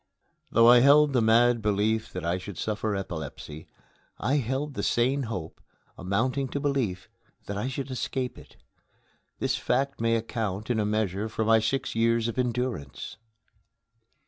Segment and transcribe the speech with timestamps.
[0.49, 3.67] Though I held the mad belief that I should suffer epilepsy,
[4.17, 5.61] I held the sane hope,
[5.95, 7.07] amounting to belief,
[7.45, 8.57] that I should escape it.
[9.37, 13.17] This fact may account, in a measure, for my six years of endurance.